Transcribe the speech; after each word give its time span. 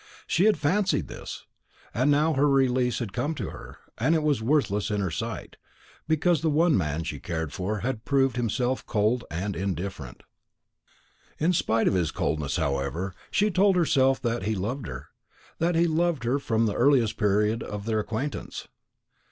She 0.25 0.45
had 0.45 0.57
fancied 0.57 1.09
this; 1.09 1.45
and 1.93 2.09
now 2.09 2.33
her 2.33 2.49
release 2.49 2.97
had 2.97 3.13
come 3.13 3.35
to 3.35 3.51
her, 3.51 3.77
and 3.99 4.17
was 4.23 4.41
worthless 4.41 4.89
in 4.89 4.99
her 4.99 5.11
sight, 5.11 5.57
because 6.07 6.41
the 6.41 6.49
one 6.49 6.75
man 6.75 7.03
she 7.03 7.19
cared 7.19 7.53
for 7.53 7.81
had 7.81 8.03
proved 8.03 8.35
himself 8.35 8.83
cold 8.87 9.25
and 9.29 9.55
indifferent. 9.55 10.23
In 11.37 11.53
spite 11.53 11.87
of 11.87 11.93
his 11.93 12.09
coldness, 12.09 12.55
however, 12.57 13.13
she 13.29 13.51
told 13.51 13.75
herself 13.75 14.19
that 14.23 14.41
he 14.41 14.55
loved 14.55 14.87
her, 14.87 15.09
that 15.59 15.75
he 15.75 15.83
had 15.83 15.91
loved 15.91 16.23
her 16.23 16.39
from 16.39 16.65
the 16.65 16.73
earliest 16.73 17.15
period 17.17 17.61
of 17.61 17.85
their 17.85 17.99
acquaintance. 17.99 18.67